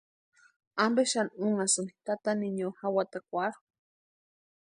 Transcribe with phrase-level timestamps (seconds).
[0.85, 3.59] ¿Ampe xani unhasïni tata niño jawatakwarhu?